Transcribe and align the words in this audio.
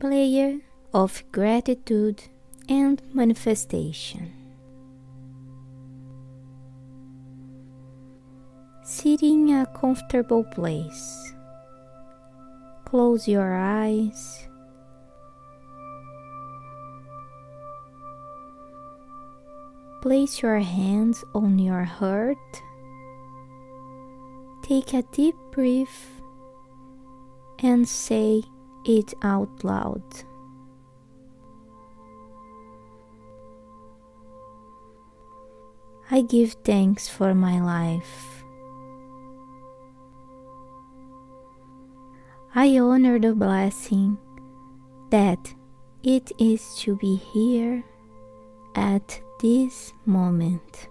player 0.00 0.58
of 0.94 1.22
gratitude 1.30 2.22
and 2.70 3.02
manifestation. 3.12 4.32
Sit 8.82 9.22
in 9.22 9.50
a 9.50 9.66
comfortable 9.66 10.42
place. 10.44 11.34
Close 12.86 13.28
your 13.28 13.54
eyes. 13.54 14.48
Place 20.00 20.40
your 20.40 20.60
hands 20.60 21.22
on 21.34 21.58
your 21.58 21.84
heart. 21.84 22.38
Take 24.62 24.94
a 24.94 25.02
deep 25.12 25.36
breath 25.52 26.22
and 27.58 27.86
say 27.86 28.42
it 28.84 29.14
out 29.22 29.64
loud. 29.64 30.02
I 36.10 36.22
give 36.22 36.54
thanks 36.64 37.08
for 37.08 37.34
my 37.34 37.60
life. 37.60 38.44
I 42.52 42.78
honor 42.78 43.20
the 43.20 43.32
blessing 43.32 44.18
that 45.10 45.54
it 46.02 46.32
is 46.38 46.74
to 46.80 46.96
be 46.96 47.14
here 47.14 47.84
at 48.74 49.20
this 49.40 49.92
moment. 50.04 50.89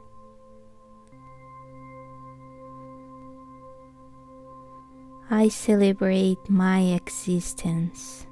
I 5.32 5.50
celebrate 5.50 6.50
my 6.50 6.80
existence. 6.80 8.26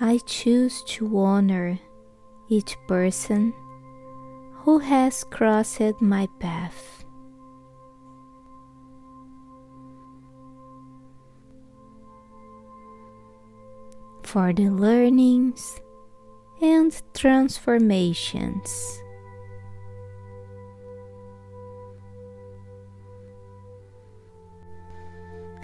I 0.00 0.18
choose 0.24 0.84
to 0.94 1.18
honor 1.18 1.80
each 2.48 2.76
person 2.86 3.52
who 4.62 4.78
has 4.78 5.24
crossed 5.24 6.00
my 6.00 6.28
path. 6.38 7.04
For 14.22 14.52
the 14.52 14.70
learnings 14.70 15.80
and 16.60 16.94
transformations. 17.12 19.02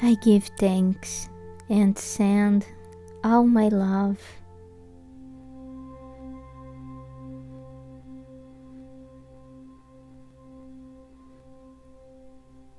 I 0.01 0.15
give 0.15 0.45
thanks 0.59 1.29
and 1.69 1.99
send 1.99 2.67
all 3.25 3.45
my 3.45 3.69
love. 3.69 4.21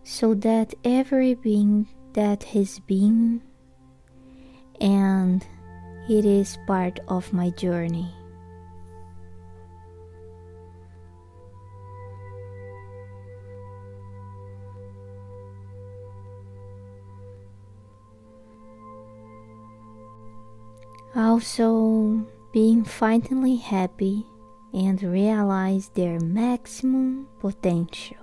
So 0.03 0.33
that 0.35 0.73
every 0.83 1.35
being 1.35 1.87
that 2.13 2.43
has 2.43 2.79
been 2.79 3.41
and 4.81 5.45
it 6.09 6.25
is 6.25 6.57
part 6.65 6.99
of 7.07 7.31
my 7.33 7.51
journey. 7.51 8.18
Also, 21.15 22.25
being 22.51 22.83
finally 22.83 23.55
happy 23.55 24.25
and 24.73 25.01
realize 25.01 25.89
their 25.89 26.19
maximum 26.19 27.27
potential. 27.39 28.17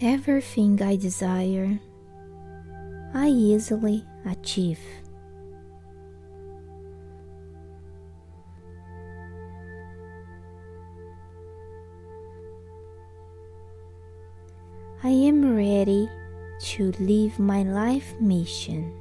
Everything 0.00 0.80
I 0.80 0.96
desire, 0.96 1.78
I 3.12 3.28
easily 3.28 4.04
achieve. 4.24 4.80
I 15.02 15.08
am 15.08 15.56
ready 15.56 16.10
to 16.60 16.92
live 17.00 17.38
my 17.38 17.62
life 17.62 18.20
mission. 18.20 18.92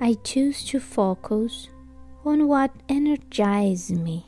I 0.00 0.14
choose 0.24 0.64
to 0.70 0.80
focus 0.80 1.68
on 2.24 2.48
what 2.48 2.70
energizes 2.88 3.92
me. 3.92 4.24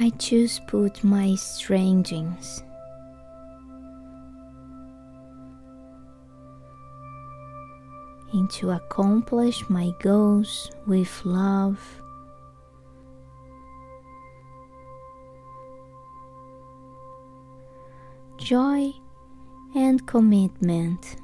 I 0.00 0.08
choose 0.16 0.60
put 0.66 1.04
my 1.04 1.34
strengths 1.34 2.62
and 8.32 8.50
to 8.50 8.70
accomplish 8.70 9.68
my 9.68 9.92
goals 10.00 10.70
with 10.86 11.24
love. 11.24 11.78
Joy 18.36 18.92
and 19.74 20.06
commitment. 20.06 21.16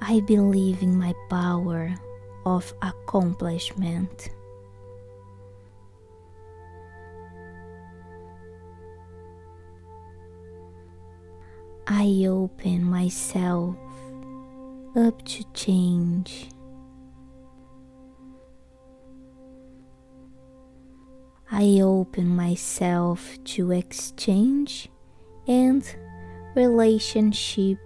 I 0.00 0.20
believe 0.20 0.82
in 0.82 0.96
my 0.96 1.12
power 1.28 1.94
of 2.46 2.72
accomplishment. 2.80 4.30
I 11.90 12.26
open 12.28 12.84
myself 12.84 13.74
up 14.94 15.24
to 15.24 15.44
change. 15.54 16.50
I 21.50 21.80
open 21.80 22.28
myself 22.28 23.42
to 23.44 23.72
exchange 23.72 24.90
and 25.46 25.82
relationship 26.54 27.78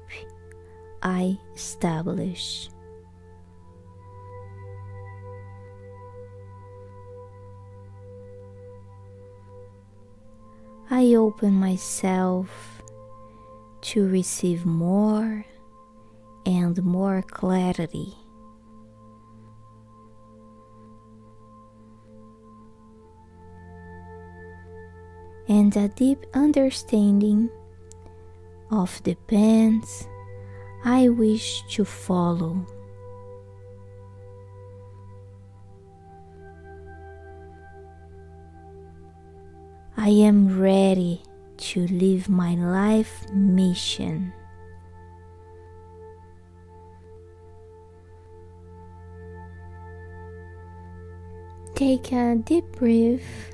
I 1.00 1.38
establish. 1.54 2.70
I 10.90 11.14
open 11.14 11.52
myself 11.52 12.71
to 13.92 14.08
receive 14.08 14.64
more 14.64 15.44
and 16.46 16.82
more 16.82 17.20
clarity. 17.20 18.16
And 25.46 25.76
a 25.76 25.88
deep 25.88 26.24
understanding 26.32 27.50
of 28.70 29.02
the 29.02 29.14
paths 29.26 30.08
I 30.86 31.10
wish 31.10 31.62
to 31.72 31.84
follow. 31.84 32.64
I 39.98 40.08
am 40.08 40.58
ready 40.58 41.22
to 41.62 41.86
live 41.86 42.28
my 42.28 42.54
life 42.56 43.24
mission. 43.32 44.32
Take 51.74 52.12
a 52.12 52.36
deep 52.36 52.64
breath 52.72 53.52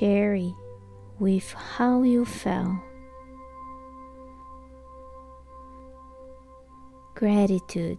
share 0.00 0.38
with 1.18 1.52
how 1.52 2.02
you 2.02 2.24
felt. 2.24 2.76
Gratitude. 7.14 7.98